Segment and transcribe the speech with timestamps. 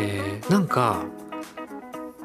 [0.00, 1.04] えーなんか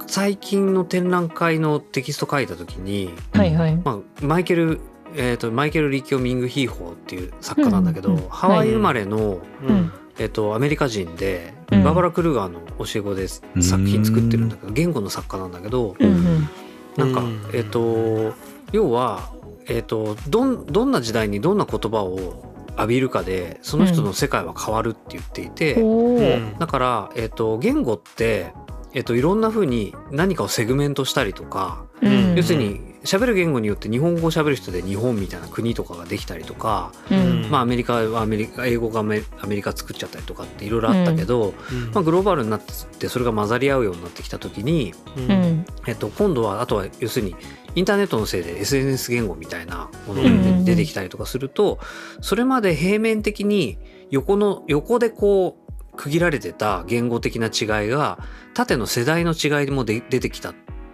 [0.07, 3.75] 最近の展覧会のテキスト書いた時に、はいはい。
[3.75, 4.79] まあ、マイケル、
[5.15, 9.91] えー、とマイケル・リキオ・ミング・ヒーホーっていう作家なんだけど、うんうんハワイ生まれの、うん。
[10.17, 16.49] えー、とアメリカ人で、うんバーバラ・クルーガーの教え子で作品作ってるんだけど言語の作家なんだけどうんうん。
[16.95, 18.33] なんか、うんえっ、と
[18.71, 19.31] 要は、
[19.67, 26.19] えー、とどんどんな時代にどんな言葉を浴びるかでその人の世界は変わるって言っていて、おお。
[26.59, 28.53] だから、えー、と言語って、
[28.93, 32.35] えー、といろんな風に何かをセグメントしたりとか、うん。
[32.35, 37.49] 要するに喋る言語によって日本語を喋る人で日本みたいな国とかができたりとか、うん。
[37.49, 41.53] まあ、アメリカはアメリカ英語がアメリカ作っちゃったりとかっていろいろあったけど、
[41.93, 45.65] まあ、グローバルになってそれが混ざり合うようになってきた時に、うん。
[45.87, 47.35] えっと、今度はあとは要するに
[47.75, 51.79] インターネットのせいで SNS 言語みたいなものうんが出てきたりとかすると
[52.21, 53.77] それまで平面的に
[54.09, 55.57] 横の横でこ
[55.93, 58.19] う区切られてた言語的な違いが
[58.53, 60.53] 縦の世代の違いもで出てきた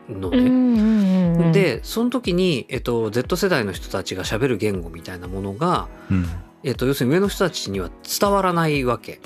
[0.09, 0.33] のうん。
[0.33, 0.49] うね。
[0.49, 1.10] ん。
[1.41, 1.51] うん。
[1.51, 6.25] でその時に、えっと、Z 世代の人たちが喋る言語みたいなものが、うん
[6.63, 7.89] えっと、要するに上の人たちには
[8.19, 9.19] 伝わらないわけ。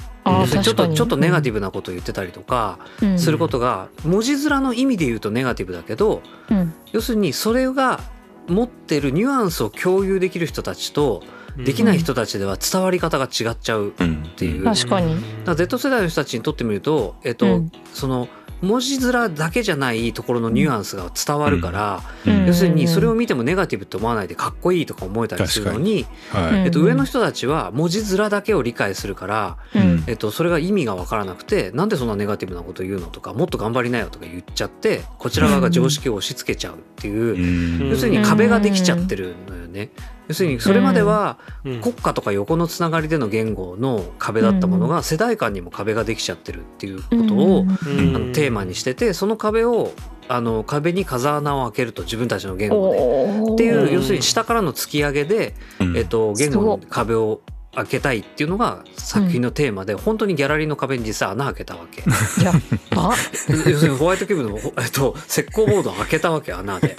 [0.63, 6.73] ちょっとちょっとネガティブなことを言ってたりとかうんすることが文字面の意味で言うとネガティブだけどうん。
[6.91, 7.99] 要するにそれが
[8.47, 11.23] 持ってるニュアンスを共有できる人たちと
[11.58, 13.93] できない人たちでは伝わり方が違っちゃう。
[13.97, 15.16] うんていう確かに。
[15.16, 18.27] だから Z 世代の人たちにとってみると、えっとうんその
[18.66, 22.45] 文字面だけじゃないところのニュアンスが伝わるから、うん。
[22.47, 26.66] 要するにそれを見てもネガティブって思わないでかっこいいとか思えたりするのに、はい。
[26.66, 30.03] えっと、うん上の人たちは文字面だけを理解するから、うん。
[30.08, 37.89] えっと、それが意味が分からなくてなんでそんなネガティブなこと言うのとかもっと頑張りなよとか言っちゃってこちら側が常識を押し付けちゃうっていう、うん。
[37.89, 39.92] 要するに壁ができちゃってるのよね。
[40.28, 41.81] 要するにそれまではうん。
[41.81, 48.16] 国家とか横のつながりでの言語の壁だったものが世代間にも壁ができちゃってるっていうことを、うん。
[48.16, 49.92] あのテーマにしててその壁を
[50.27, 53.54] あの壁に風穴を開けると自分たちの言語で。
[53.54, 55.98] っていう要するに下からの突き上げで、うん。
[55.98, 57.42] えっと、言語の壁を
[57.75, 62.03] 開けたいっていうのが作品のテーマで、本当にギャラリーの壁に実際穴開けたわけ
[62.43, 62.55] やっ
[62.89, 63.13] ば。
[63.49, 66.95] 要するにホワイトキューブの、えっと、石膏ボードを開けたわけ穴で。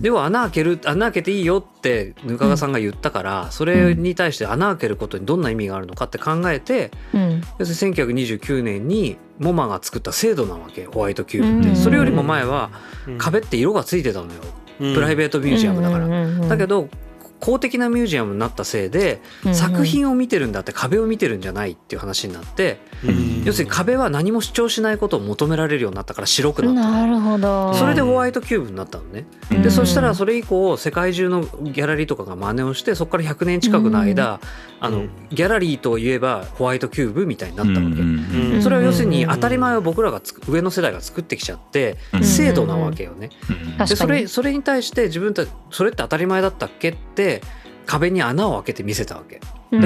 [0.00, 7.42] では穴開ける穴開けていいよってぬかがさんが言ったから、それに対して穴開けることにどんな意味があるのかって考えてうん。
[7.58, 12.70] 要するに1929年にモマが作った制度なわけホワイトキューブっうんてそれよりも前は
[13.18, 14.40] 壁って色がついてたのよ
[14.94, 16.08] プライベートミュージアムだから。
[16.48, 16.88] だけど、ど
[17.40, 19.20] 公的なミュージアムになったせいで
[19.52, 22.80] 作品を見てるんだって壁を見てるんじゃないっていう話になって
[23.44, 26.90] 要するに壁は何も主張しないことを求められるようになったから白くなった。
[26.90, 27.74] なるほど。
[27.74, 29.24] それでホワイトキューブになったのね。
[29.50, 29.62] うん。
[29.62, 34.40] でそしたらそれ以降世界中のギャラリーとかが真似をしてそこから100年近くの間
[34.80, 35.10] あのうん。
[35.30, 37.80] ギャラリーといえばホワイトキューブみたいになったわけ。
[37.82, 38.04] う
[38.58, 42.24] んそれは要するに当たり前を僕らがつく上の世代が作ってきちゃってうん。
[42.24, 43.30] 制度なわけよね。
[43.78, 47.42] でそれそれに対して自分たちそれって当たり前だったっけって
[47.86, 49.40] 壁に穴を開けて見せたわけ。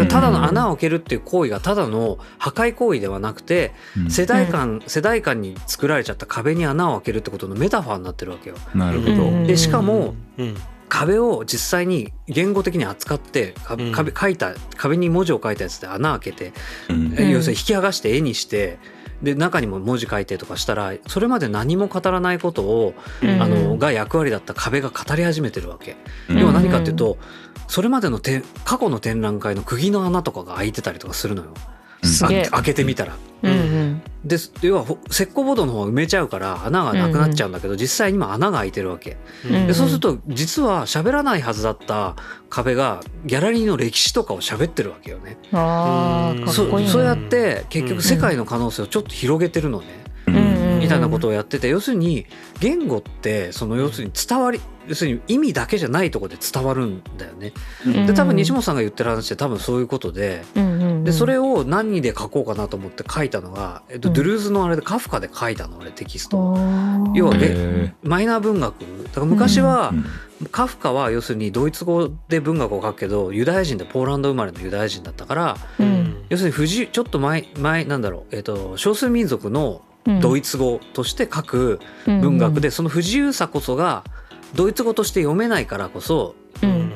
[0.08, 4.10] ただの穴を開けるっていう行為がただの破壊行為ではなくてうん。
[4.10, 8.56] 世代間世代間に作られちゃった壁に穴を開けるってことのメタファーになってるわけよ。
[8.74, 9.12] なるほど。
[9.24, 9.46] うん。
[9.46, 10.56] でしかもうん
[10.94, 13.92] 壁を実際に言語的に扱ってかうん。
[13.92, 16.52] 壁書いた壁に文字を書いたやつで穴開けて、
[16.88, 17.14] うん。
[17.18, 18.78] え要するに引き剥がして絵にして
[19.20, 23.42] で中にも文字書いてとかしたらそれまで何も語らないことを、うん。
[23.42, 25.96] あのが役割だった壁が語り始めてるわけ。
[26.28, 26.38] うん。
[26.38, 27.18] 要は何かっていうと
[27.66, 31.54] それまでのて過去の展覧会の釘の穴とかが開いてたりとかするのよ。
[32.04, 33.16] すげえあ開けてみたら。
[33.42, 39.18] うんうんで要はほ石膏ボードの方は埋めちゃうから穴がなくなっちゃうんだけど、実際に今穴が開いてるわけ。
[39.44, 42.16] うんでそうすると実は喋らないはずだった
[42.48, 45.36] 壁がギャラリーの歴史とかを喋ってるわけよね。
[45.52, 50.03] あーかっこいいねそそうやって結局世界の可能性をちょっと広げてるのね。
[50.84, 52.26] みたいなことをやってて要するに
[52.60, 57.52] 言語ってその要するに伝わり要するに意味だけじゃないところで伝わるんだよね。
[57.86, 58.06] うん。
[58.06, 61.04] で多分西本さんが言ってる話って多分そういうことでうんうんうん。
[61.04, 64.14] でそれを何で書こうかなと思って書いたのが、えっと、うん。
[64.14, 66.36] ドゥルーズのあれでカフカで書いたの俺テキスト。
[67.14, 67.34] 要は
[68.02, 68.74] マイナー文学。
[69.04, 70.04] だから昔はうん
[70.50, 76.24] カフカは要するにドイツ語で文学を書くけどユダヤ人でポーランド生まれのユダヤ人だったからうん。
[76.28, 79.82] 要するに不自由ちょっと前前なんだろう、えっと少数民族の
[80.20, 84.04] ドイツ語として書く文学でその不自由さこそが
[84.54, 86.92] ドイツ語として読めないからこそうん。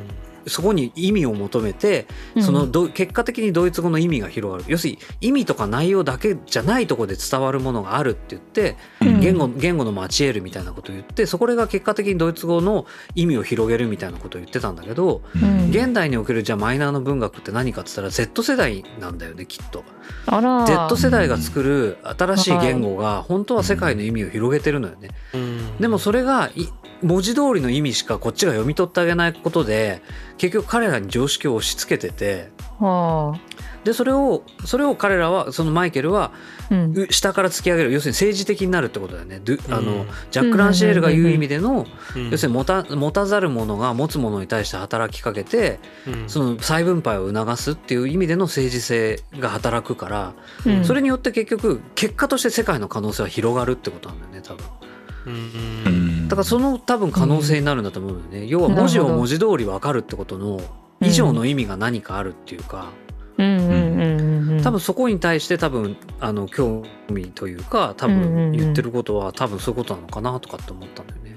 [0.47, 2.07] そこに意味を求めて
[2.41, 4.65] そのど結果的にドイツ語の意味が広がる。
[4.67, 9.21] 要するに意味とか内容だけじゃないところで伝わるものがあるって言ってうん。
[9.21, 15.71] 言語言語のマチエールみたいなことを言ってそこが結果的にドイツ語の意味を広げるみたいなことを言ってたんだけどうん。
[15.71, 19.85] 現代におけるじゃあマイナーの文学って何かって言ったら Z 世代なんだよねきっと。
[20.67, 25.09] Z 世代が作る新しい言語が本当は世界の意味を広げてるのよね。
[25.35, 25.77] うん。
[25.79, 26.67] でもそれがい
[27.03, 30.03] 文字通りの意味しかこっちが読み取ってあげないことで
[30.37, 32.51] 結局彼らに常識を押し付けてて
[32.81, 36.33] はあでそれをそれを彼らはそのマイケルは
[36.71, 36.93] うん。
[36.95, 37.93] う下から突き上げる。
[37.93, 39.41] 要するに政治的になるってことだよね。
[39.45, 39.87] うん。
[39.87, 41.87] のジャック・ランシェールが言う意味での
[42.17, 46.29] うん要するに持た持たざる者が持つ者に対して働きかけてうん。
[46.29, 50.35] その再分配を促すっていう意味での政治性が働くから
[50.67, 50.85] うん。
[50.85, 54.67] それによって結局結果として世界の可能性は広がるってことなんだよね多分。
[55.27, 58.47] うんだからその多分可能性になるんだと思うよね。
[58.47, 60.61] 要は文字を文字通り分かるってことの
[61.01, 62.91] 以上の意味が何かあるっていうか
[63.39, 71.37] 多分そこに対して多分あの興味というか多分言ってることは多分そういうことなのかなとかって思ったんだよね。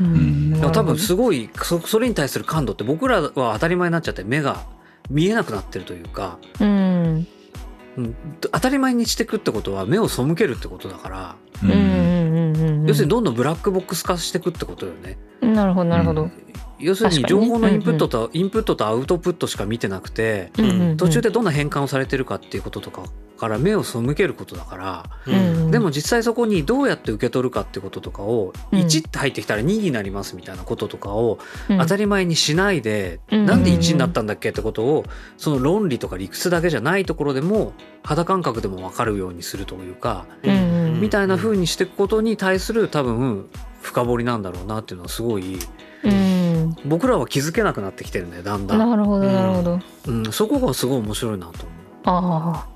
[0.00, 4.64] うん多分すごいそそれに対する感度って僕らは当たり前になっちゃって目が
[5.10, 7.26] 見えなくなってるというか、うん。
[7.96, 15.16] うん、当たり前にしていくってことは目を背けるってことだから、うんうんうんうん要するにどんどんブラックボックス化していくってことよね。
[15.40, 16.30] なるほどなるほど
[16.84, 20.50] 要するに情報のインプットと、インプットとアウトプットしか見てなくて、
[20.96, 23.04] 途中でどんな変換をされてるかっていうこととか
[23.38, 28.78] から目を背けることだから、うんでも実際そこにどうやって受け取るかってこととかを、うん。
[28.78, 31.38] 1って入ってきたら2になりますみたいなこととかを
[31.68, 31.78] うん。
[31.78, 33.46] 当たり前にしないで、うん。
[33.46, 35.04] なんで1になったんだっけってことを
[35.36, 37.72] その論理とか理屈だけじゃないところでも
[38.04, 43.50] 肌感覚でも分かるようにするというか、うんみたいな風にしていくことに対する多分
[43.82, 45.60] 深掘りなんだろうなっていうのはすごいうん
[46.84, 49.80] 僕らは気づけなくなってきてるねだんだん、なるほどなるほど。
[50.06, 51.66] うん、そこがすごい面白いなと思う。
[52.04, 52.68] ああ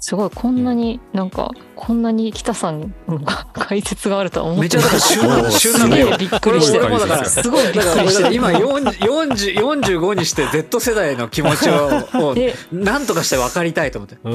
[0.00, 0.30] すごい。
[0.30, 3.18] こんなになんかこんんなに北さんの
[3.54, 12.34] 解説があるとは思っめちゃだから旬な旬なのよびっくりしてこれもだからすごいびっくりして今40 40 45にして Z 世代の気持ちを
[12.72, 14.16] なんとかして分かりたいと思って。
[14.22, 14.30] う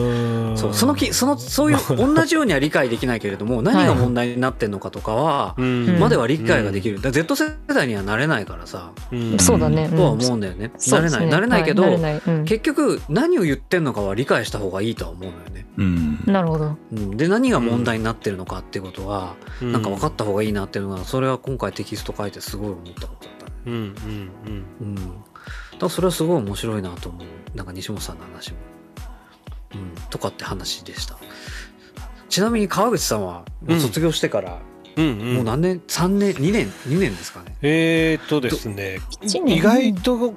[0.53, 0.57] ん。
[0.57, 5.99] そうそのきそのそういう同じようには理解できないけれども何が問題になってんのかとかは、うん。
[5.99, 9.39] までは理解ができる、だ Z 世代にはなれないからさ、うん。
[9.39, 11.27] そうだね、とはうん思うんだよね、なれない。
[11.27, 11.97] なれないけど、
[12.45, 15.65] 結局何を言ってんのかは理解した方がいいとは思うのよね。
[15.77, 16.19] うん。
[16.25, 16.75] なるほど。
[16.91, 23.51] うん、で何が問題になってるのかっていうことは、なんか分かった方がいいなっていうのがそれは今回テキスト書いてすごい思ったことだったね。
[23.67, 25.13] うんうんうん、だか
[25.81, 27.27] らそれはすごい面白いなと思う。
[27.55, 28.57] なんか西本さんの話も。
[29.75, 31.17] うん、とかって話でした。
[32.27, 33.45] ちなみに川口さんは
[33.79, 34.59] 卒業してから、
[34.95, 35.21] うんうん。
[35.21, 37.55] うんもう何年？3年？2年？2年ですかね。
[37.61, 38.99] えーっとですね。
[39.45, 40.33] 意外と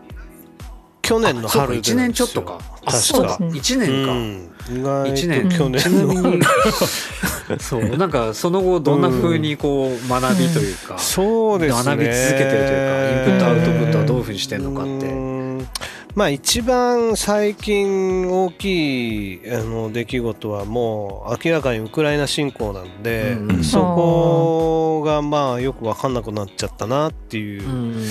[1.10, 2.60] 去年の春1年ちょっとか。
[2.84, 3.36] あそうか。
[3.36, 3.84] そうですね。
[3.84, 4.12] 1年か。
[4.12, 4.78] うん。
[4.78, 5.48] 意外一年。
[5.48, 5.82] と去年
[7.58, 7.96] そう。
[7.96, 11.84] なんかその後どんな風にこう学びというか、 そうですね。
[11.84, 15.06] 学び続けてるというかインプットアウトプットはどういう風にしてんのかって。
[15.06, 15.68] うん。
[16.14, 23.64] まあ一番最近大きいあの出来事はもう明らかにウクライナ侵攻なんで、うんうん。
[23.64, 28.04] そこがまあよく分かんなくなっちゃったなっていううん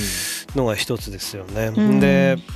[0.55, 1.71] のが一つですよね。
[1.75, 1.99] うん。
[1.99, 2.37] で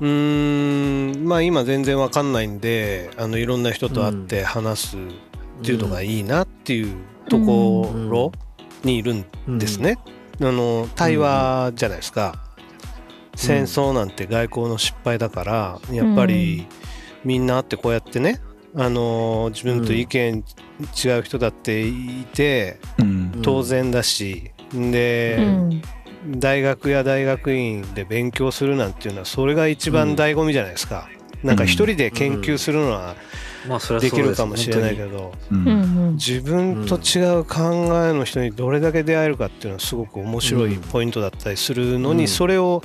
[0.00, 5.00] うーんまあ今全然分かんないんであのいろんな人と会って話すっ
[5.62, 6.96] ていうのがいいなっていう
[7.28, 8.32] ところ
[8.82, 9.14] にいる
[9.48, 9.98] んですね。
[10.40, 12.34] あの対話じゃないですか。
[13.36, 16.66] 戦争なんて外交の失敗だからやっぱり
[17.24, 18.40] みんな会ってこうやってね
[18.76, 20.44] あの自分と意見
[21.04, 23.40] 違う人だっていてうん。
[23.42, 25.82] 当然だしで、うん。
[26.26, 31.08] 大学や大学院で勉強するなんていうのはそれが一番醍醐味じゃないですか。
[31.42, 33.14] なんか一人で研究するのは
[34.00, 36.14] できるかもしれないけどううんん。
[36.14, 42.28] 自分と違う考えの人にどれだけ出会えるかっていうのはすごく面白いポイントだったりするのにうん。
[42.28, 42.82] それを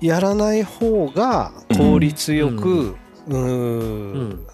[0.00, 2.94] やらない方が効率よく
[3.26, 4.12] うん。
[4.30, 4.46] ん。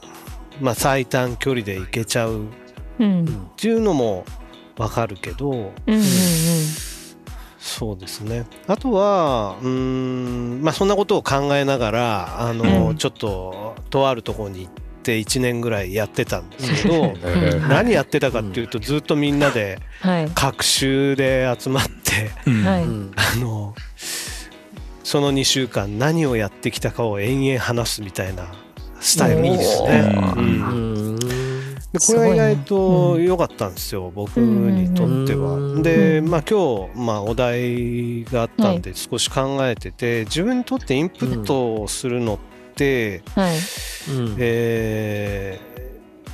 [0.63, 2.49] まあ最短距離で行けちゃううん。
[3.01, 3.25] うん。
[3.25, 4.25] っていうのも
[4.79, 6.03] わかるけどうんうん
[7.61, 8.47] そうですね。
[8.67, 12.97] あとはうーんまあそんなことを考えながらあの、うん。
[12.97, 20.31] ちょっととあるところに行って1年ぐらいやってたんですけどえー 何やってたかっていうとずっとみんなではい。
[20.35, 22.65] 各週で集まってうん。
[22.65, 22.85] はい。
[22.85, 23.13] うん。
[23.17, 23.75] あの
[25.03, 28.47] その2週間何をやってきたかを延々話すみたいな
[29.01, 29.45] スタイル。
[29.47, 30.15] いいですね。
[30.37, 30.88] うん
[31.93, 35.55] でこれは意外と良かったんですよ、僕にとっては。
[35.55, 42.39] うんで、うんまあ今日、まあ、お題があったんで少し考えてて、自分にとってインプットをするのっ
[42.75, 43.57] て、はい。
[44.11, 44.37] うん。
[44.39, 45.79] えー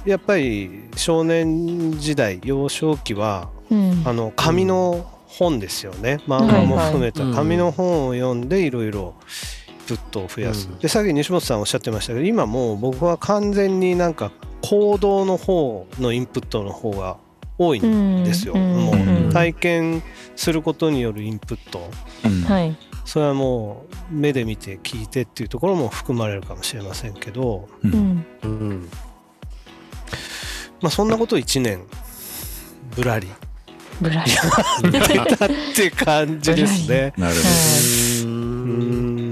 [0.04, 4.02] やっぱり少年時代幼少期はうん。
[4.04, 7.38] あの紙の本ですよね、漫画も含めたはいはい。
[7.38, 9.14] 紙の本を読んでいろいろ
[9.63, 10.78] インプットを増やす、うん。
[10.78, 17.18] でさっき西本さんおっしゃってましたけど今もう僕は完全になんか行動の方のインプットの方が
[17.58, 18.76] 多いんですよ、うん。
[18.76, 20.02] もう体験
[20.34, 21.88] することによるインプット。
[22.24, 22.42] うん。
[22.42, 22.76] はい。
[23.04, 27.92] それはもう目で見て聞いてっていうところも含まれるかもしれませんけど、ううん。
[27.92, 28.26] ん。
[28.42, 28.88] うん。
[30.80, 31.82] まあ、そんなこと1年。
[32.96, 33.28] ぶらり。
[34.00, 34.36] ブラシ。
[34.82, 37.12] 出たって感じですね。
[37.16, 39.24] なるほううーんんなるほ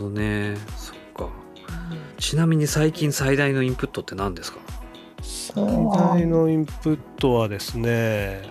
[0.00, 0.56] どね。
[0.76, 1.28] そっか。
[2.18, 4.58] ちなみに最近最大のインプットって何ですか？
[5.22, 8.42] 最大のインプットはですね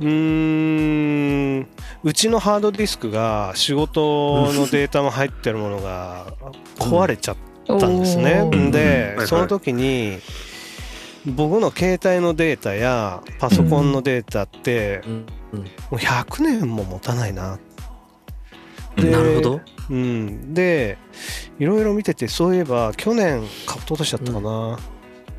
[0.00, 1.68] うーん
[2.02, 6.34] うちのハードディスクが仕事のデータも入ってるものが
[6.78, 7.36] 壊れちゃっ
[7.66, 8.40] たんですね。
[8.42, 10.18] おーで、はいその時に
[11.26, 15.12] 僕の携帯のデータやパソコンのデータってうん。
[15.52, 15.60] うん。
[15.60, 17.54] もう100年も持たないな。
[17.54, 17.60] うん
[19.04, 20.96] でなるほどうん、で
[21.58, 24.78] いろいろ見ててそういえば去年買おうとしちゃったかな、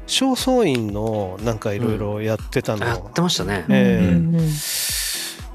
[0.05, 3.65] 正倉院のなんかいろいろやってたの、やってましたね。
[3.69, 4.07] ええ。
[4.07, 4.49] うんうん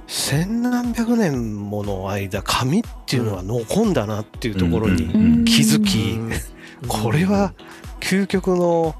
[0.09, 6.33] 千何百年もの間紙っていうのは残んだなっていうところにうん気づき、うん。
[6.89, 7.55] これは
[8.01, 8.95] 究極の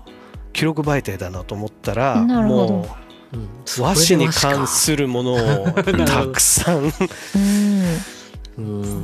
[0.53, 2.87] 記録媒体だなと思ったらも
[3.33, 5.67] う和紙に関するものを
[6.07, 6.93] たくさんうん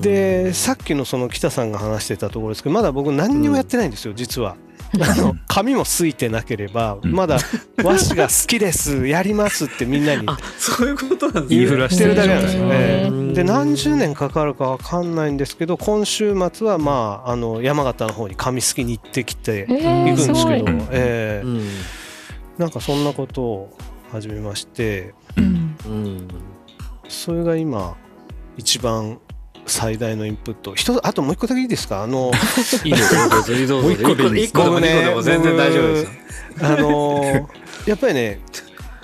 [0.00, 4.56] でさっきのその北さんが話してたところですけどまだ僕何にもやってないんですよ、実は。
[5.00, 7.12] あの 紙もすいてなければうん。
[7.12, 7.38] まだ
[7.82, 12.74] 和紙が好きですやりますってみんなに あそういうことなんです言いふらしてるだけなんですよへね。
[13.10, 21.46] ーで何十年かかるかわかんないんですけど今週末はまああの山形の方に紙すきに行ってきてえー行くんですけど、えー。
[21.46, 21.66] うん。
[22.58, 23.76] なんかそんなことを
[24.10, 25.76] 始めましてうん。
[25.86, 26.28] うん。
[27.08, 27.94] それが今
[28.58, 29.18] 一番
[29.66, 30.74] 最大のインプット。
[30.74, 32.02] 一つあともう一個だけいいですか？
[32.02, 32.30] あの
[32.84, 36.08] いいですよどうぞどうぞもう一個でいい一個でも二個でも全然大丈夫ですよ。
[36.60, 37.48] あの
[37.86, 38.40] やっぱりね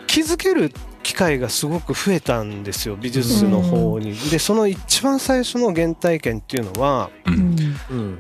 [0.06, 0.72] 気づける
[1.02, 4.14] 機会がすごく増えたんですよ美術の方に。
[4.30, 7.36] でその一番最初の原体験っていうのはううん。
[7.56, 8.18] んうん。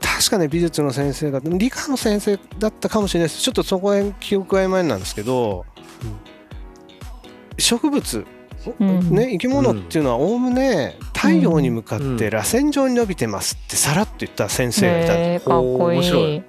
[0.00, 3.42] 確かね美術の先生が理科の先生だったかもしれないです。
[3.42, 5.64] ちょっとそこへん記憶曖昧なんですけど、
[7.58, 8.26] 植物
[8.80, 9.10] うん。
[9.10, 15.14] ね生き物っていうのはおおむね太陽に向かって螺旋状に伸びてますってさらっと言った先生がいた。
[15.14, 16.36] んでへーかっこい面白い。
[16.36, 16.42] い。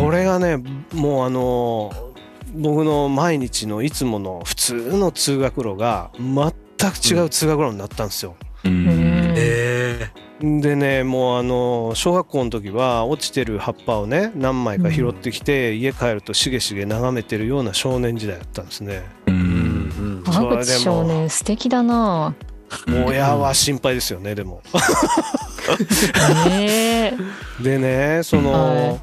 [0.00, 1.92] これがねもうあの
[2.54, 6.52] 僕の毎日のいつもの普通の通学路が全
[6.90, 8.36] く違う通学路になったんですよ。
[8.64, 8.88] うん。
[8.88, 19.02] うんえでねもうあの小学校の時は落ちてる葉っぱをね何枚か拾ってきて、家帰るとしげしげ眺めてるような少年時代だったんですね。
[19.26, 19.34] うん。
[19.34, 20.32] んうん。
[20.32, 22.34] それでも川口少年素敵だな。
[23.06, 24.62] 親は心配ですよねでも。
[27.62, 29.00] でねその、はい。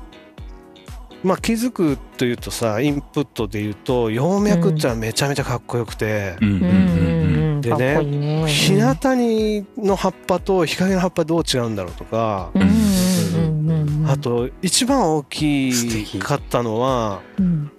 [1.24, 6.36] まあ気づくというとさインプットで言うと葉脈ってのはめちゃめちゃかっこよくて。
[6.42, 6.50] うん。
[6.50, 6.64] うん。
[6.64, 7.62] うん。
[7.62, 8.48] ね。
[8.48, 14.06] 日向にの葉っぱと日陰の葉っぱどう違うんだろうとか、うん。
[14.08, 17.72] あと一番大きかったのはうん。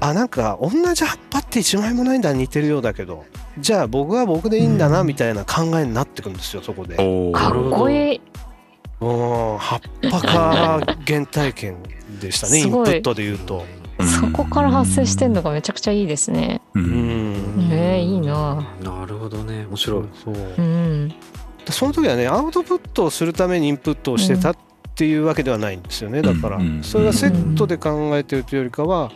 [0.00, 3.24] あなんか同じ葉っぱって一枚もないんだ似てるようだけど
[3.60, 6.96] じゃあ僕は僕でいいんだなうんみたいな考えになってくるんですよそこで。
[6.96, 7.02] か
[7.50, 8.20] っこいい。
[9.00, 11.76] うん葉っぱか原体験
[12.20, 13.64] でしたねインプットで言うと。
[14.20, 16.60] そこから発生してんのがめちゃくちゃいいですね。
[16.74, 18.64] ううんんええいいな。
[18.82, 21.12] なるほどね面白いそううん。
[21.70, 24.56] その時はねアウトプットをするためにインプットをしてたっ
[24.94, 29.12] ていうわけではないんですよねだからうんそれがセットで考えてるというよりかは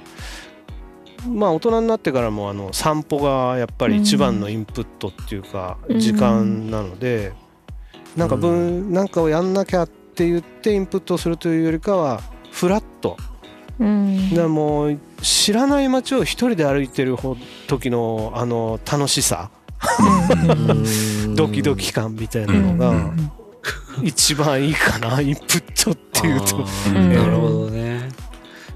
[1.29, 5.99] まあ大人になってからもあの散歩がやっぱり一番のインプットっていうかうん。
[6.01, 7.33] 時間なので
[8.17, 13.17] なんか分なんかをやんなきゃって言ってインプットをするというよりかはフラット。
[13.79, 14.31] うん。
[14.31, 17.37] でもう知らない街を一人で歩いてるほ
[17.69, 19.51] 時のあの楽しさ。
[21.35, 23.13] ドキドキ感みたいなのが
[24.03, 26.59] 一番いいかなインプットっていうと。
[26.93, 28.09] なるほどね。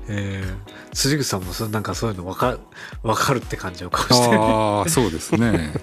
[0.08, 2.58] えー辻口さんもそなんかそういうの分か
[3.02, 4.40] 分かるって感じの顔してる。
[4.40, 5.74] ああそうですね。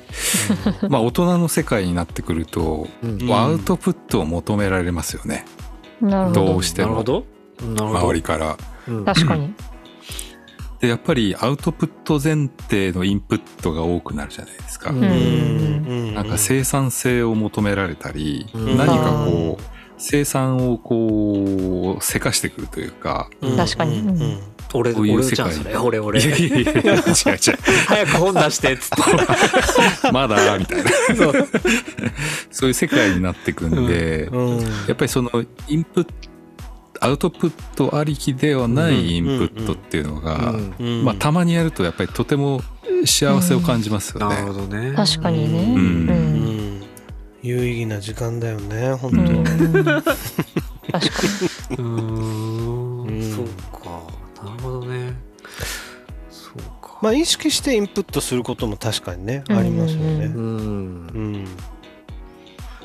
[0.90, 3.32] まあ大人の世界になってくるとうん。
[3.32, 5.46] アウトプットを求められますよね。
[6.02, 6.46] なるほど。
[6.46, 7.04] どうしても。
[7.60, 8.58] 周りから。
[8.88, 9.06] うん。
[9.06, 9.54] 確かに。
[10.80, 14.90] でやっぱりアウトプット前提のインプットが多くなるじゃないですか。
[14.90, 15.04] うん。
[15.04, 16.14] うん。
[16.16, 18.78] なんか生産性を求められたり、うん。
[18.78, 19.64] 何かこう
[20.00, 23.58] 生産をこうせかしてくるというか、うん。
[23.58, 24.00] 確かに。
[24.00, 24.10] うん。
[24.10, 25.54] うん俺こういう俺世界。
[25.54, 26.22] じゃんそれ俺俺。
[26.22, 27.04] いやいやいや違う違う。
[27.88, 30.12] 早く本出してっつって。
[30.12, 30.90] まだみたいな。
[31.16, 31.50] そう。
[32.52, 34.60] そういう世界になってくんで、うん。
[34.60, 35.32] やっぱりその
[35.68, 36.12] インプット
[37.00, 42.62] アウトプットありきではないインプットっていうのが、うんまあ、たまにやるとやっぱりとても
[43.06, 44.68] 幸せを感じますよなるほね。
[44.68, 44.94] どね。
[44.96, 45.64] 確かにね。
[45.64, 45.76] うん。
[45.76, 45.78] う。
[45.78, 46.80] うん。
[46.80, 46.84] ん
[47.42, 49.44] 有意義な時間だよね本当、うん。
[49.44, 50.14] 確か
[51.72, 53.06] うーん。
[53.06, 53.50] うん
[54.64, 55.14] ほどね。
[56.32, 57.00] そうか。
[57.02, 59.58] まあ意識してインプットすることも確かにね、うん。
[59.58, 60.26] ありますよね。
[60.26, 60.34] うん。
[60.36, 60.40] う
[61.20, 61.48] ん。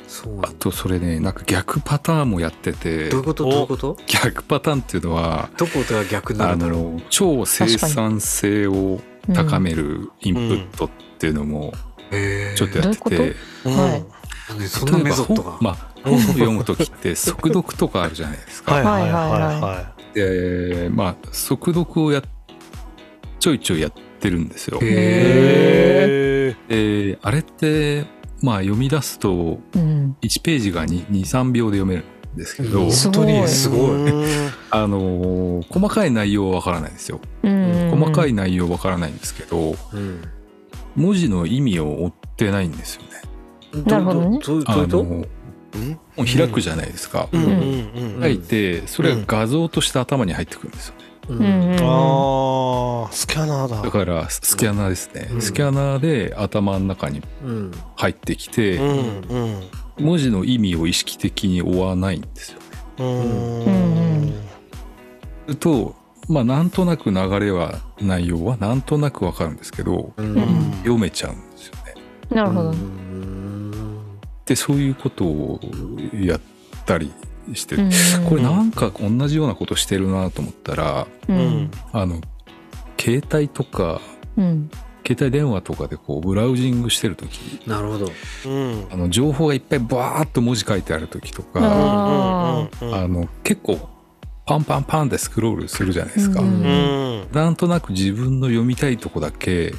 [0.06, 3.08] そうあとそれねなんか逆パターンもやってて。
[3.08, 3.47] どういうこと？
[3.47, 3.50] お。
[3.50, 3.97] どういうこと？
[4.06, 9.00] 逆パターンっていうのはどこが逆になんだろうの超生産性をに。
[9.35, 11.75] 高めるインプットっていうのも
[12.56, 13.38] ちょっとやってどういうて。
[13.66, 13.76] うん。
[13.76, 14.58] はい。
[14.58, 15.50] ねそんなメソッドが。
[15.50, 18.76] 例えば本まあ、本を読む時って速読とかあるじゃないですか。
[18.76, 19.61] はいはいはいはい。
[19.61, 22.23] はでまあ速読をや
[23.38, 24.79] ちょいちょいやってるんですよ。
[24.81, 28.05] いへへであれって
[28.43, 30.17] まあ読み出すとうん。
[30.23, 37.21] 1ページが23秒で読めるんですけど、うん本当にすごいうん あのー細かい内容はわからないんですよ。
[37.43, 37.91] うん。
[37.99, 40.21] 細かい内容わからないんですけどうん
[40.97, 43.83] 文字の意味を追ってないんですよね。
[43.87, 44.87] なるほどねあ
[45.75, 47.28] う開くじゃないですか。
[47.32, 48.18] うん。
[48.20, 51.04] 開いてそれが画像として頭に入ってくるんですよね。
[51.28, 51.76] ううんん。
[51.82, 53.82] ああスキャナーだ。
[53.82, 55.42] だからスキャナーですね、うん。
[55.42, 57.72] スキャナーで頭の中にうん。
[57.96, 58.87] 入ってきて、うん。
[59.28, 59.62] うん。
[59.98, 62.64] 文字の意味を意識的に追わないんですよね。
[65.48, 65.56] うん。
[65.56, 65.94] と
[66.28, 71.94] まあなんとなく流れは内容はなんとなくわかるんですけど読めちゃうんですよね。
[72.30, 72.75] なるほど
[74.49, 74.52] う。
[74.52, 75.61] んでそういうことを
[76.14, 76.40] やっ
[76.87, 77.12] たり
[77.55, 77.90] して、うん。
[78.28, 81.38] これなんか同じようなことしてるなと思ったらううん。
[81.38, 81.71] ん。
[81.93, 82.21] あの
[83.00, 84.00] 携帯とか
[84.37, 84.71] うん。
[85.07, 88.11] 携帯電話とかでこうブラウジングしてる時なるほど。
[88.47, 88.87] うん。
[88.90, 93.88] あの情報がいっぱいバーッと文字書いてある時とか、ああの結構
[94.44, 96.49] パンパンパンってスクロールするじゃないですか、うん。
[96.49, 97.29] うん。
[97.33, 99.72] なんとなく自分の読みたいとこだけ。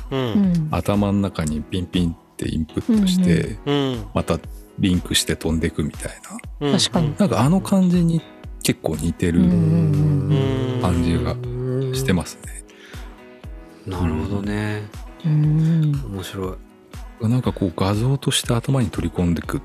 [0.71, 4.05] 頭の中にピンピンってインプットして、うん。
[4.15, 4.39] また
[4.79, 6.11] リンクして飛んでいくみたい
[6.61, 6.71] な。
[6.77, 7.13] 確かに。
[7.17, 8.21] なんかあの感じに
[8.63, 10.79] 結構似てるうん。
[10.81, 11.33] 感じが
[11.93, 12.63] してますね、
[13.85, 14.83] なるほどね。
[15.25, 15.91] うん。
[16.13, 16.57] 面白
[17.21, 17.27] い。
[17.27, 19.61] なんかこう画像として頭に取り込んでいくっ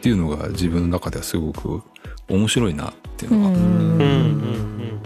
[0.00, 1.82] ていうのが自分の中ではすごく
[2.28, 3.56] 面白いなっていうのは、うん。
[3.56, 3.60] うん。
[3.60, 3.68] うん。
[3.68, 5.02] うん。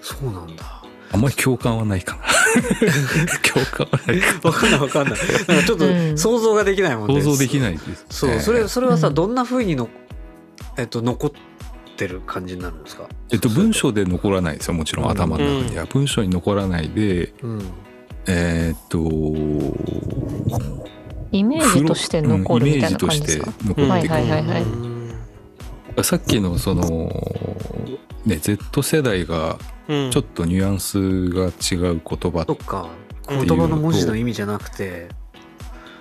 [0.00, 0.82] そうなんだ。
[1.12, 2.25] あんまり共感はないかな
[3.52, 3.86] 共感
[4.42, 5.18] わかんないわかんない。
[5.48, 6.14] なんかちょっうん。
[6.14, 7.20] と想像ができないもんね。
[7.22, 9.14] 想像できないです、ね、そうそれそれはさうん。
[9.14, 9.88] どんな風にの
[10.76, 11.32] えっと残っ
[11.96, 13.08] てる感じになるんですか？
[13.32, 17.62] えっと文章で残らないですよもちろん頭の中には、文章に残らないでうん。
[18.26, 18.98] えーっと
[21.32, 23.52] イメージとして残るみたいな感じですか？
[23.66, 24.62] うんイメージとして残ってくる、はいはいはいはい。
[24.62, 26.04] うん。
[26.04, 27.10] さっきのその
[28.26, 30.10] ね Z 世代がうん。
[30.10, 32.88] ちょっとニュアンスが違う言葉そっか。
[32.88, 35.08] うん言葉の文字の意味じゃなくて。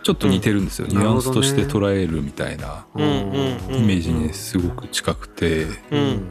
[0.03, 6.21] ちょっと似てるんですよ、うんニュアンスとして捉えるみたいなうんうんイメージにすごく近くて、うん。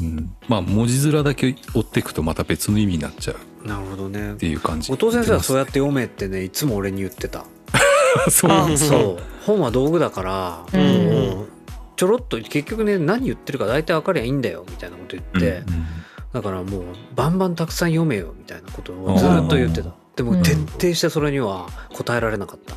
[0.00, 0.36] うん。
[0.48, 3.36] まあ文字面だけ追っていくとまた別の意味になっちゃう。
[3.36, 4.34] っなるほどね。
[4.34, 4.90] ていう感じ。
[4.90, 7.44] 後藤先生はそうやっって読めってねいつも俺に言ってた。
[8.30, 8.50] そう。
[8.50, 9.22] なんですそう。
[9.46, 11.46] 本は道具だからうん
[11.96, 15.84] ちょろっと結局ね何言ってるか大体分かりゃいいんだよみたいなこと言って、うん
[16.34, 16.82] だからもう
[17.14, 19.94] バンバンたくさん読めよみたいなことをずっと言ってた。
[20.16, 22.74] でも徹底してそれには答えられなかった、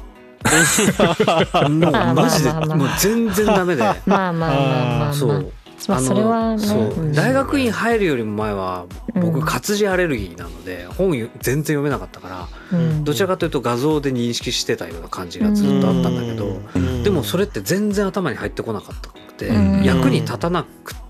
[1.70, 3.82] もうマジでもう全然ダメで。
[3.82, 5.14] まあまあまあ。
[5.14, 5.52] そう。
[5.88, 6.60] まあそれはね。
[6.60, 6.80] そう。
[6.80, 7.14] うん。
[7.14, 9.46] 大学院入るよりも前は僕うん。
[9.46, 13.04] 活字アレルギーなので本全然読めなかったからうん。
[13.04, 17.04] どちらかというと画像で認識してたような感じがずっとあったんだけどうん。
[17.04, 19.84] でもそれって全然頭に入ってこなかったくてうん。
[19.84, 21.07] 役に立たなくって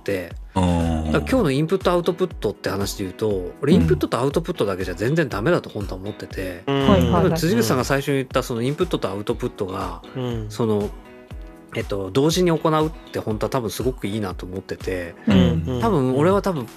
[0.54, 7.12] あーだから今日のインプットアウトプットって話で言うと俺インプットとアウトプットだけじゃ全然ダメだと本当は思っててうん。
[7.12, 10.46] 多分辻口さんが最初に言ったそのインプットとアウトプットがうん。
[10.50, 10.90] その
[11.76, 15.80] えっと同時に行うって本当は多分すごくいいなと思っててうん。
[15.82, 16.68] 多分俺は多分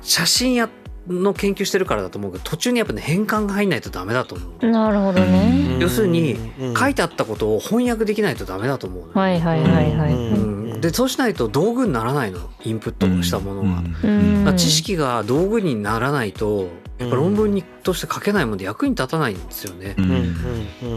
[0.00, 0.68] 写真や
[1.08, 4.66] の研究してるからだと思うけど途中にやっぱね変換が入んないとダメだと思う。
[4.70, 5.78] なるほどね。
[5.80, 6.74] 要するにうん。
[6.76, 10.12] 書いてあったことを翻訳できないとダメだと思うはいはいはいはい。
[10.12, 10.70] うん。
[10.72, 10.80] うん。
[10.80, 13.82] でそうしないと道具にならないのインプットしたものが。
[14.04, 14.44] うん。
[14.44, 19.96] だから知識が道具にならないとやっぱ論文にとして書けないもんで役に立たないんですよね。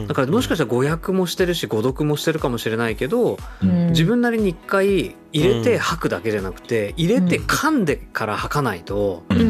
[0.08, 3.88] だからもしかしたら誤訳もしてるし誤読もしてるかもしれないけどうん。
[3.90, 5.64] 自分なりに一回入れうん。
[5.64, 9.38] て吐くだけじゃなくて入れて噛んでから吐かないとうん。
[9.38, 9.44] や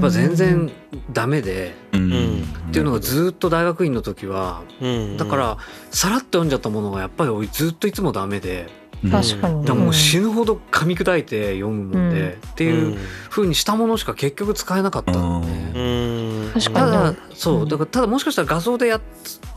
[0.00, 0.70] っぱ全然
[1.12, 2.42] ダメでうん。
[2.68, 5.16] っていうのがずっと大学院の時はうん。
[5.16, 5.58] だから
[5.90, 8.68] さらっと読んじゃったものがやっぱり俺ずっといつもダメで
[9.10, 9.64] 確かに。
[9.64, 12.28] だからもう死ぬほど噛み砕いて読むもんでうん。
[12.50, 12.98] っていう
[13.30, 16.48] 風にしたものしか結局使えなかったのうね。
[16.48, 16.74] ん確かに。
[16.74, 17.68] ただそううん。
[17.68, 19.00] だからただもしかしたら画像でやっ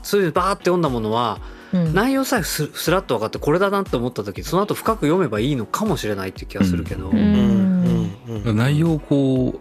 [0.02, 1.40] そういうバーって読んだものは
[1.74, 1.94] うん。
[1.94, 7.18] 内容さえすすらっと分かってこれだなって思った時その後深く読めばいいのかもしれないっていう気がするけど、うん。
[7.18, 8.44] うん。
[8.46, 8.56] うん。
[8.56, 9.60] 内容をこう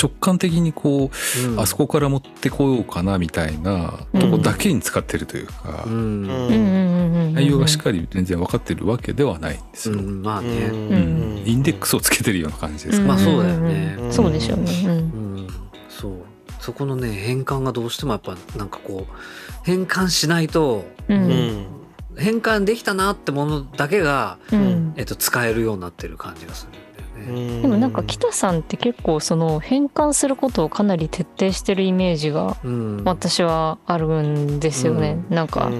[0.00, 1.10] 直感的にこ
[1.44, 1.60] う、うん。
[1.60, 7.34] あそこから持ってこようかなみたいなとこだけに使ってるというか、うん。
[7.34, 9.98] 内容がしっかり全然分かってるわけではないんですよ。
[9.98, 11.42] うんまあね、ん。
[11.46, 13.96] インデックスをつけてるような感じですか、まあそうだよね。
[13.98, 14.12] うん。
[14.12, 14.30] そう
[15.88, 16.12] そう。
[16.60, 19.12] そこのね変換がどうしてもやっぱなんかこう
[19.62, 21.66] 変換しないとううんん。
[22.18, 24.94] 変換できたなってものだけが、うん。
[24.96, 26.85] えっと、使えるようになってる感じがする。
[27.26, 35.18] でもなんか北さんって結構その変換することをかなり徹底してるイメージがうん、私はあるんですよね。
[35.30, 35.70] なんか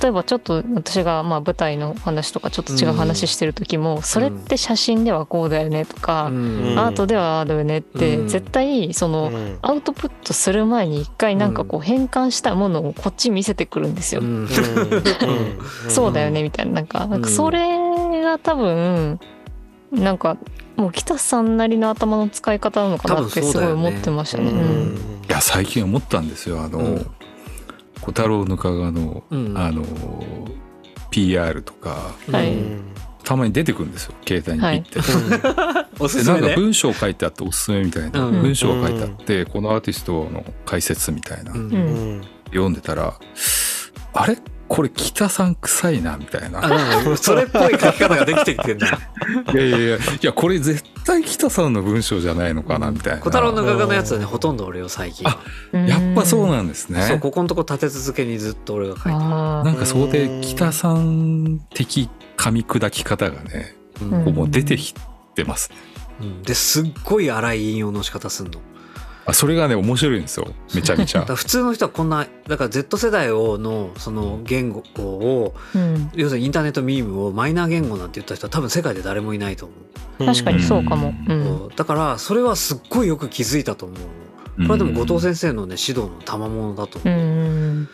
[0.00, 6.78] 例えばちょっと私がまあ舞台の話とかちょっと違う話してる時も、それって写真ではこうだよねとか、うん。
[6.78, 8.28] アートではああだよねって、うん。
[8.28, 9.30] 絶対その、
[9.62, 14.20] アウトプットする前に一回なんかこう変換したものをこっち見せてくるんですよ。
[14.22, 14.48] うん。
[15.88, 16.72] そうだよねみたいな。
[16.72, 19.20] なんかなんかそれが多分
[19.94, 20.36] なんか
[20.76, 24.50] もう北さんなりの頭の使い方なのかなってすごい思ってましたね。
[24.50, 24.96] ううん。
[25.28, 26.60] いや最近思ったんですよ。
[26.60, 27.06] あの、うん。
[28.00, 29.56] 小太郎ぬかがの、うん。
[29.56, 29.84] あの
[31.10, 32.54] PR とかはい。
[33.22, 34.14] たまに出てくるんですよ。
[34.26, 34.98] 携帯にピッて。
[35.98, 36.56] おすですなんかめね。
[36.56, 38.42] 文章書いてあっておすすめみたいな、うん。
[38.42, 41.52] 文章書いてあって、このアーティストの解説みたいな、
[42.48, 43.14] 読んでたら
[44.12, 44.36] あれ？
[44.68, 46.62] これ北さん臭いなみたいな。
[47.16, 48.98] それっぽい書き方ができてきてんだ。
[49.52, 53.20] いやいやいやいやこれ絶対北さんの文章じゃないのかなみたいな。
[53.20, 55.38] 小太郎の画家のやつはねほとんど俺よ最近は。
[55.86, 57.02] やっぱそうなんですね。
[57.02, 64.94] そうここのとこ立て続けにずっと俺が書いてなんかそこで北さん的噛み砕き方がねうもう出てき
[65.34, 65.76] てますね。
[66.22, 66.42] うん。
[66.42, 68.60] ですっごい荒い引用の仕方すんの。
[69.26, 70.52] あそれがね面白いんですよ。
[70.74, 71.24] めちゃめちゃ。
[71.34, 76.10] 普通の人はこんなだから Z 世代をのその言語をうん。
[76.14, 79.74] 要するにインターネットミームをマイナー言語なんて言った人は多分世界で誰もいないと思
[80.20, 80.26] う。
[80.26, 81.14] 確かにそうかも。
[81.28, 81.68] うん。
[81.74, 83.98] だからそれはすっごいよく気づいたと思う。
[84.62, 84.68] の。
[84.68, 87.02] これはでも後藤先生のね指導の賜物だとう。
[87.04, 87.20] 思う。
[87.20, 87.88] ん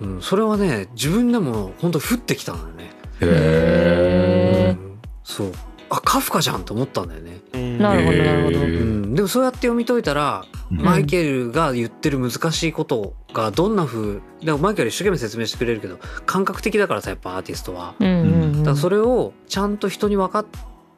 [0.00, 2.90] うん、それはね自分でも本当降ってきたのよね。
[3.20, 4.98] へうん。
[5.22, 5.52] そう
[5.94, 7.40] あカフカじゃんと思ったんだよね。
[7.78, 8.58] なるほどなるほど。
[8.60, 10.80] うん、でもそうやって読み解いたら、うん。
[10.80, 17.94] マイケルが言ってる難しいことがどんな風でもマイケル一生懸命説明してくれるけど感覚的だからさやっぱアーティストは。
[18.00, 20.46] だからそれをちゃんと人に分かっ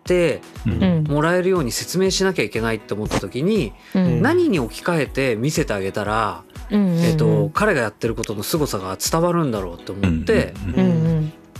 [0.05, 0.41] て
[1.09, 4.23] もらえるように説明しなきゃいけないって思った時に、うん。
[4.23, 10.55] 何に置き換えて見せてあげたら、うんえっと彼がやってることの凄さが伝わるんだろうって思って、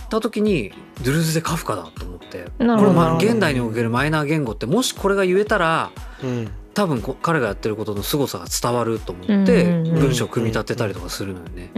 [0.05, 0.71] うんうんうんた時に
[1.03, 2.43] ドゥルーズでカフカだと思って。
[2.43, 3.17] これまなるほど。
[3.17, 5.91] 現代におけるマイナー言語ってもしこれが言えたら
[6.23, 6.51] うん。
[6.73, 11.71] 多分こ彼がやってることの凄さが伝わると思って文章を組み立てたりとかするのよね。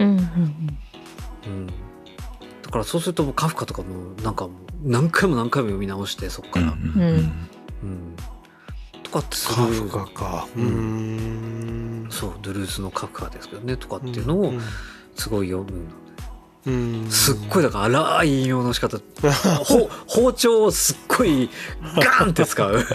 [2.63, 3.88] だからそうするとカフカとかも
[4.24, 4.50] なんか
[4.84, 6.66] 何回も何回も読み直してそっから。
[6.66, 7.02] うん
[7.84, 8.16] うん
[9.04, 10.48] とかってすカるフカか。
[10.56, 12.08] うーん。
[12.10, 14.52] そうドゥルースのカフカですけどねとかっていうのを
[15.16, 15.78] すごい読むの。
[15.78, 16.07] うん
[17.10, 18.97] すっごいだから荒い引用の仕方。
[19.63, 21.49] ほ包丁をすっごい
[21.95, 22.86] ガーンって使う。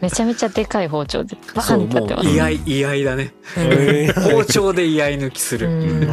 [0.00, 2.26] めちゃめちゃでかい包丁でバンってやってます。
[2.26, 3.34] もう居合居合だね。
[4.14, 6.06] 包丁で居合抜きする、う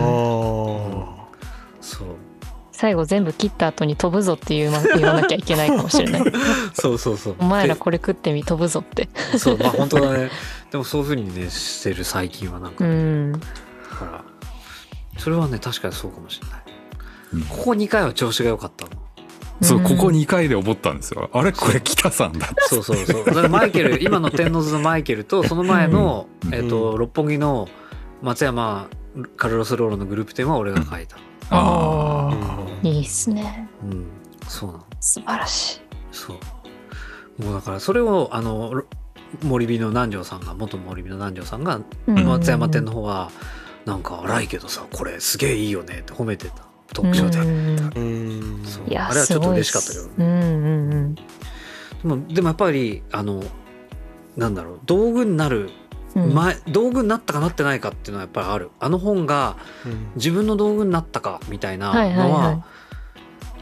[1.79, 2.07] そう。
[2.73, 6.23] 最後全部切った後に飛ぶぞって言うま言わなきゃいけないかもしれない。
[6.73, 7.35] そうそうそう。
[7.39, 9.07] お前らこれ食ってみ飛ぶぞって。
[9.31, 10.29] でそうまあ本当だね。
[10.71, 13.31] でもそういうふうにねしてる最近はなんか、うねん。
[13.31, 14.23] だから
[15.17, 16.60] それはね確かにそうかもしれない、うん
[17.49, 18.91] ここ2回は調子が良かったの。
[19.61, 21.29] そううんここ2回で思ったんですよ。
[21.33, 21.51] あれ？
[21.51, 23.25] これ北さんだそうそうそう。
[23.25, 26.53] だからマイケル 今の天王洲のマイケルとその前の、うん。
[26.53, 27.67] えっと六本木の
[28.21, 28.87] 松山
[29.37, 31.17] カルロス・ローロのグループ展は俺が書いた、
[31.51, 32.85] あー。
[32.85, 33.69] あいいっすね。
[33.83, 34.05] うん、
[34.47, 34.85] そうなの。
[34.99, 35.81] 素晴らしい。
[36.11, 37.43] そう。
[37.43, 38.85] もうだからそれをあのろ
[39.43, 42.25] 森美の南條さんが元森美の南條さんがうん。
[42.25, 43.29] 松山店の方は
[43.85, 48.63] なんか荒いけどさこれすげえいいよねって褒めてた読書であった、うん。
[48.65, 51.15] そうあれはちょっと嬉しかったけどうんうんうん。
[51.15, 51.21] で
[52.03, 53.43] もでもやっぱりあの
[54.37, 54.79] なんだろう。
[54.85, 55.69] 道具になる
[56.15, 56.33] うん。
[56.33, 58.71] 前、道具になったかなってないかっていうのはやっぱりある。
[58.79, 59.57] あの本が
[60.15, 62.65] 自分の道具になったかみたいなはいはいのはは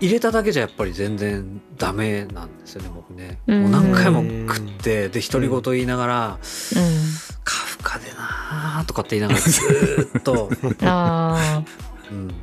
[0.01, 3.39] 入れただけじゃやっぱり全然ダメなんですよね僕ね。
[3.47, 3.61] うん。
[3.63, 6.45] もう何回も食ってで独り言言いながらい
[7.43, 10.49] 「カフカでな」とかって言いながらずーっと、
[12.11, 12.33] うん、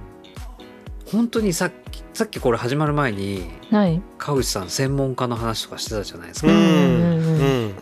[1.11, 4.03] 本当にさっきさっきこれ始まる前にあはい。
[4.19, 6.49] 川口さん専門家の話とかしてたじゃないですか。
[6.49, 6.55] うん。
[6.55, 7.75] うんうん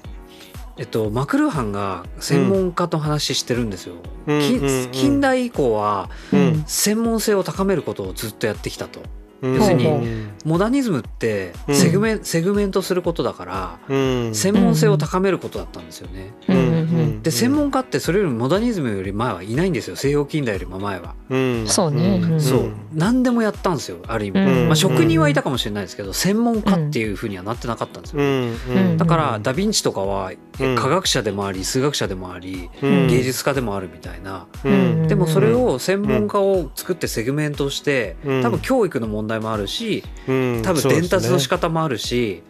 [0.77, 3.95] えっと、マクルーハンが専門家と話してるんですよ。
[4.27, 4.91] うん。
[4.91, 6.65] 近代以降はうん。
[6.67, 9.01] 専門性を高めることをずっとやってきたと。
[9.45, 9.55] うん。
[9.57, 11.75] 要するにうんモダニズムってうん。
[11.75, 14.35] セグメ,、セグメントすることだからうん。
[14.35, 16.33] 専門性を高めることだったんですよね。
[16.49, 19.97] うんうんで専門家ってそれよりもモダニズムより前はいないんですよ。
[19.97, 21.15] 西洋近代よりも前は。
[21.31, 21.65] うん。
[21.67, 22.21] そうね。
[22.23, 22.41] うん。
[22.41, 22.73] そう。
[22.93, 24.41] 何でもやったんですよある意味。
[24.41, 24.67] うん。
[24.67, 28.97] まあ、職人はいたかもしれないですけど専門家っていうふうにはなってなかったんですよ。
[28.99, 30.75] だからダ・ヴィンチとかはうん。
[30.77, 33.07] 科学者でもあり数学者でもありうん。
[33.09, 34.47] 芸術家でもあるみたいな。
[34.63, 35.09] うん。
[35.09, 38.43] でもそれを専門家を作ってセグメントしてうん。
[38.43, 42.43] 多分教育の問題もあるしうん多分伝達の仕方もあるし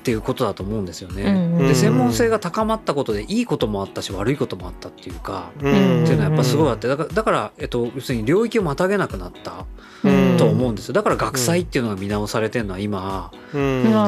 [0.00, 1.22] っていうことだと思うんですよね。
[1.58, 6.04] うんで専門性が高まったことでいいこともあったし悪いこともあったっていうかうん。
[6.04, 9.66] っていうのはやっぱすごいあってだからだから、えっと、要するに領域をまたげなくなった
[10.02, 10.36] うん。
[10.38, 10.94] と思うんですよ。
[10.94, 13.30] だから学祭っていうのが見直されてるのは今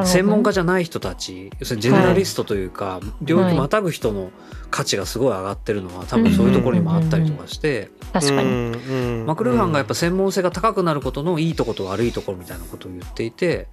[0.05, 4.31] 専門家じゃない人たち要するにジェネラリストというか領域またぐ人の
[4.73, 7.91] 価値がすごい上がってるのは多分そういうところにもあったりとかして。
[8.13, 8.71] 確かに。
[8.71, 13.69] にマクルーハンがやっぱ専門性が高くなることのいいとこと悪いところみたいなことを言っていて。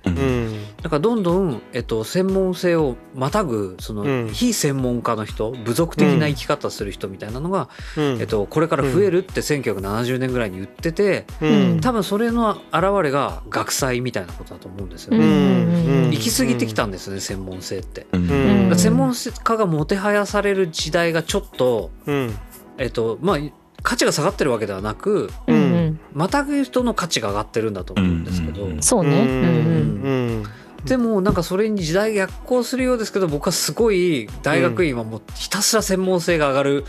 [0.81, 4.29] だからどんどん、えっと、専門性をまたぐそのうん。
[4.31, 8.03] 非専門家の人部族的な生き方する人みたいなのが、うん。
[8.19, 11.81] えっと、これから増えるって1970年ぐらいに言っててうん。
[11.81, 16.05] 多分それの現れが学祭みたいなことだと思うんですようんね。
[16.05, 16.11] うん。
[16.11, 18.05] 行き過ぎてきたんですね専門性って。
[18.11, 22.37] 専門家がもてはやされる時代がちょっと、うん。
[22.77, 23.37] えっとまあ、
[23.83, 25.55] 価値が下がってるわけではなくうん。
[25.55, 29.21] うんまたぐ人の価値が上がってるんだと思うんですけど、うんうんそうね。
[29.21, 30.43] うんうん
[30.85, 36.85] でもなんかそれに時代が逆行するようですけど僕はすごい大学院はもうひたすら専門性が上がる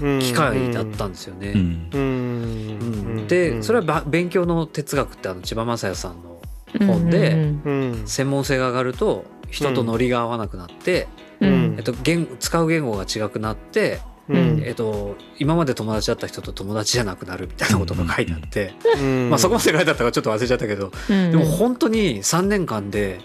[0.00, 0.18] うん。
[0.18, 1.52] 機会だったんですよね。
[1.54, 1.88] うん。
[1.92, 2.00] うん。
[2.00, 3.26] うん。
[3.28, 6.40] でそれはば勉強の哲学ってあの千葉雅也さんの
[6.80, 7.62] うん本でうん。
[7.64, 7.70] う
[8.02, 8.06] ん。
[8.06, 11.06] 専門性が上がると人とノリが合わなくなって、
[11.40, 14.62] えっと、言使う言語が違くなって、うん。
[14.64, 19.30] えっと、今まで友達だった人と友達じゃなくなるみたいなことが書いてあって、うん。
[19.30, 21.30] まあ、そこまで書いてあったからちょっと忘れちゃったけど、うん。
[21.30, 23.20] でも本当に3年間で、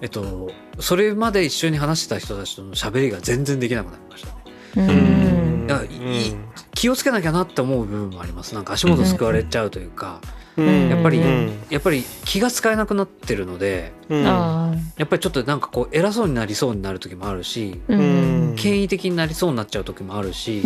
[0.00, 4.86] えっと、それまで一緒に話してた人たちとの喋りが全然できなくなりましたね。
[4.88, 5.66] うん。
[5.66, 6.36] いやいい
[6.74, 8.54] 気をつけなきゃなって思う部分もあります。
[8.54, 11.58] なんか足元すくわれちゃうというか、うんやっぱり、うん。
[11.70, 20.62] やっぱり気が使えなくなってるのでやっぱりちょっとなんかこう偉そうになりそうになる時もあるし、権威的になりそうになっちゃう時もあるし、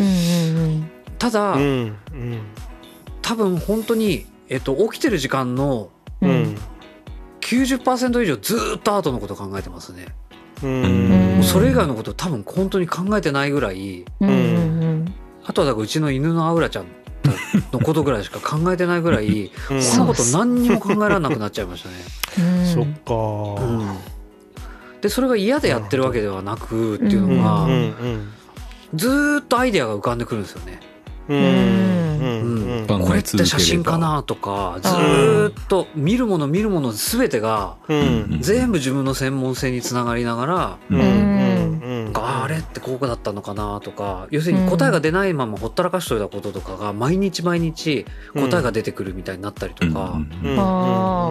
[1.18, 1.57] ただ、
[3.22, 6.31] 多分本当に、えっと、起きてる時間のうん。
[6.31, 6.57] うん
[7.40, 10.09] 90%以上ずーっとアートのこと考えてますね。
[11.42, 16.87] それ以外のこと多分本当に考えてないぐらいあとはだからうちの犬のアウラちゃん
[17.73, 19.83] のことぐらいしか考えてないぐらいうん。
[19.83, 21.95] そのこと何にも考えられなくなっちゃいましたね。
[22.38, 22.67] うん。
[22.67, 23.99] そっうかん。
[25.01, 27.43] でそれが嫌でやってるわけではなくっていうのうん。
[27.43, 28.29] が、うん。
[28.95, 30.81] ずーっとアイデアが浮かんでくるんですよね。
[31.29, 32.87] うん。
[32.88, 38.38] これって写真かなとかずーっと見るもの見るもの全てがうん。
[38.41, 40.79] 全部自分の専門性につながりながら
[42.11, 50.18] うああれってこうだったのかなとか要するに答えが出ないままほったらかしといたこととかが毎日毎日答えが出てくるみたいになったりとか、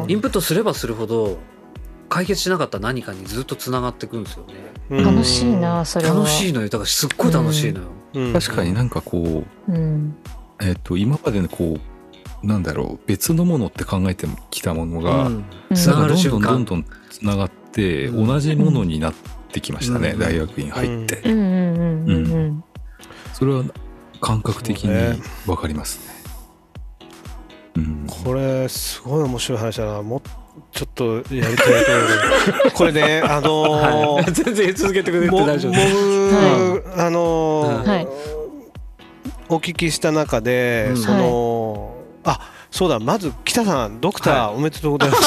[0.07, 1.37] インプットすればするほど
[2.09, 4.53] 解決しなかった何かにずっとつながっていくんですよね。
[4.89, 5.05] うん。
[5.05, 6.15] 楽しいなそれは。
[6.15, 6.69] 楽しいのよ。
[6.69, 7.87] だからすっごい楽しいのよ。
[8.13, 8.33] うん。
[8.33, 10.15] 確かになんかこううん。
[10.61, 11.77] えっ、と今までのこ
[12.43, 15.45] うなんだろう別のものって考えてきたものが、うん。
[15.69, 15.75] うん。
[15.75, 16.81] つながる瞬どんどんど間。
[16.81, 18.27] んどんつながって、うん。
[18.27, 22.63] 同じものになってきましたね、うん大学院入って、うんうんうんうんうん。
[23.33, 23.63] それは
[24.19, 25.17] 感覚的にそうね。
[25.45, 26.13] わかりますね。
[27.75, 28.07] うん。
[28.07, 30.01] これすごい面白い話だな。
[30.01, 30.21] もう
[30.71, 35.73] ちょっとやりたいと思う これねあのー全然続けてくれても大丈夫。
[35.73, 38.07] 僕あのーはい。
[39.49, 40.97] お聞きした中で、うん。
[40.97, 45.23] その、あそうだまず北さんドクター、おめでとうございます。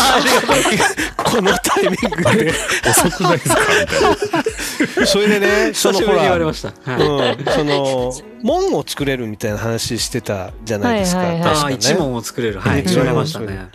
[1.16, 2.52] このタイミングで。
[2.88, 3.56] 遅くないですか？
[3.56, 5.06] みたいな。
[5.06, 6.40] それでねそのほらはい。
[6.40, 11.54] うん、その門を作れるみたいな話してたじゃないですか、はいはいはい。
[11.54, 12.60] 確か一ね問を作れる。
[12.60, 13.68] はい一言われましたね。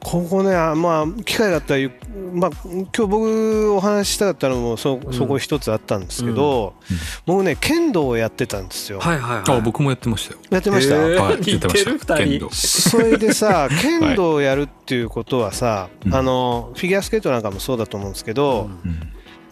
[0.00, 1.90] ここねあまあ機会があったらゆ、
[2.32, 6.96] まあ、今日僕お話ししたかったのもそそこ一つあったんですけど、うん。
[7.26, 9.58] 僕ね剣道をやってたんですよ、はいはいはい。
[9.58, 10.40] あ僕もやってましたよ。
[10.50, 11.02] やってました、へー。
[11.20, 12.16] はいやってました。
[12.16, 12.50] 剣道。
[12.50, 16.14] それでさ 剣道をやるっていうことはさ、うん。
[16.14, 19.00] あのフィギュアスケートなんかもそうだと思うんですけど、うん。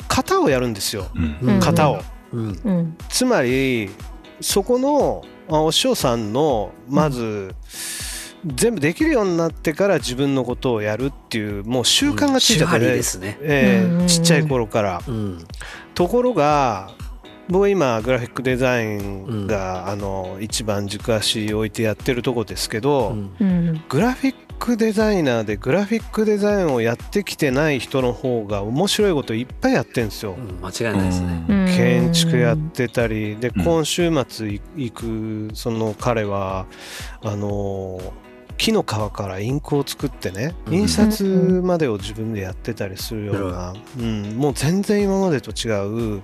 [0.08, 1.08] 型をやるんですよ。
[1.14, 1.36] うん。
[1.42, 1.58] うん。
[1.58, 2.00] 型を、
[2.32, 2.60] うん。
[2.64, 2.96] うん。
[3.08, 3.90] つまり
[4.40, 7.54] そこのあお師匠さんのまず、
[8.44, 13.18] 全部できるようになってから自分のことをやるっていうもう習慣がついちゃって手張りねです。
[13.18, 13.98] ねえうん。
[14.00, 15.02] ーちっちゃい頃から。
[15.06, 15.44] うん。
[15.94, 16.90] ところが
[17.48, 23.16] 僕は今グラフィックデザインが、あの一番軸足置いてやってるとこですけど、
[23.88, 30.36] グラフィックデザイナーでグラフィックデザインをやってきてない人の方が面白いこといっぱいやってるんですよ。
[30.38, 30.64] うん。
[30.64, 31.44] 間違いないですね。
[31.48, 31.66] うん。
[31.66, 33.64] 建築やってたりでうん。
[33.64, 36.66] 今週末い行くその彼は
[37.22, 38.00] あの
[38.62, 40.74] 木の皮からインクを作ってねうん。
[40.74, 41.24] 印刷
[41.64, 46.22] までを自分でやってたりするような、うん、もう全然今までと違う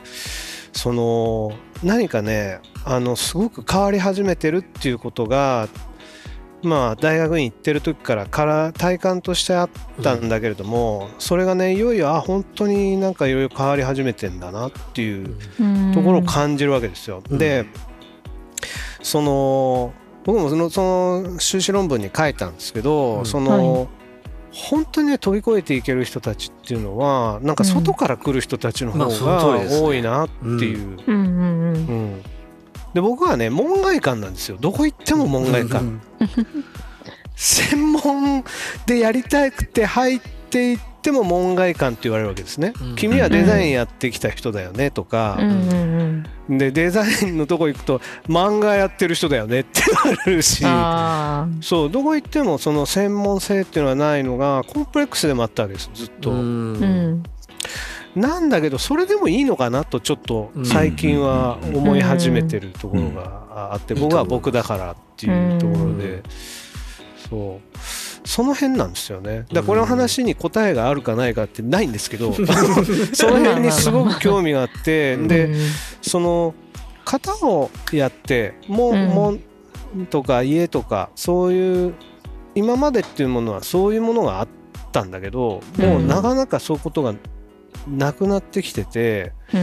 [0.72, 5.66] その何かねあのすごく変わり始めてるっていうことが
[6.62, 9.70] まあ大学に行ってる時からから体感としてあっ
[10.04, 15.92] たんだけれども、それがねいよいよあ本当になんかいろいろ変わり始めてんだなっていううん。
[15.92, 17.22] ところを感じるわけですよ。
[17.30, 17.38] うん。
[17.38, 17.64] で
[19.02, 19.92] その
[20.28, 23.26] 僕もそのその修士論文に書いたんですけど、うん。
[23.26, 23.86] その、は
[24.52, 30.98] 本当にね飛び越えていける人たちっていうのはなんか外から来る人たちの方が多いなっていう。
[31.06, 32.22] うん。
[32.92, 34.58] で僕はね門外漢なんですよ。
[34.60, 36.02] どこ行っても門外漢、うん
[37.34, 38.44] 専門
[38.84, 42.96] でやりたくて入っていっても門外漢って言われるわけですね、うん。
[42.96, 50.62] 君はデザインやってきた人だよねとか、うんでデザインのとこ行くと漫画やってる人だよねってなるし。
[50.64, 57.22] あそうどこ行ってもその専門性っていうのはないのがコンプレックスでもあったわけですずっと、ーうん。
[58.16, 64.00] なんだけどそれでもいいのかなとちょっと最近は思い始めてるところがあってうん。
[64.00, 66.22] 僕は僕だからっていうところで。
[67.28, 67.78] そう
[68.28, 69.38] その辺なんですよね。
[69.38, 72.34] だからこの話に答えがあるかないかってないんですけど
[73.14, 75.54] その辺にすごく興味があってで
[76.02, 76.54] その
[77.06, 79.08] 型をやってもうん。
[79.08, 79.40] 門
[80.10, 81.94] とか家とかそういう
[82.54, 84.48] 今までっていうものはそういうものがあっ
[84.92, 87.14] たんだけどもうなかなかそういうことが
[87.88, 89.58] なくなってきててう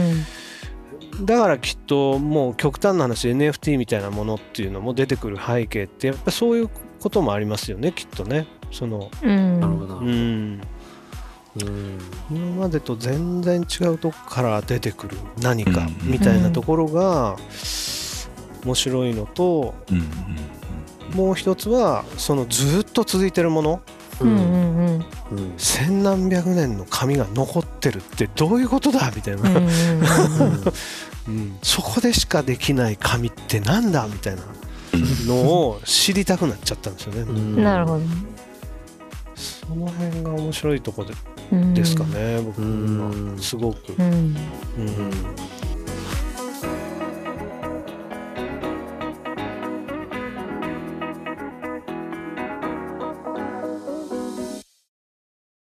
[1.22, 1.24] ん。
[1.24, 6.68] だからきっともう極端な話 NFT みたいなものっていうのも出てくる背景ってやっぱそういう
[7.00, 9.60] こともありますよねきっとねそのうん。
[9.60, 9.98] なるほど。
[9.98, 10.06] うん。
[10.08, 11.98] うん。
[12.30, 17.36] 今までと全然違うとこから出てくる何かうんみたいなところが
[18.64, 19.74] 面白いのと
[21.14, 23.82] もう一つはそのずっと続いてるもの。
[24.20, 25.04] うんうんうん。
[25.32, 29.10] うん千何百年の紙が残ってるってどういうことだ？
[29.14, 34.06] みたいな、うんうんうん そこでしかできない紙ってなんだ？
[34.06, 34.42] みたいな
[35.26, 37.62] のを知りたくなっちゃったんですよね、うん。
[37.62, 38.04] なるほど
[39.68, 41.14] その辺が面白いところで
[41.52, 41.74] うん。
[41.74, 43.34] ですかね、僕うん。
[43.36, 44.36] はすごく、うん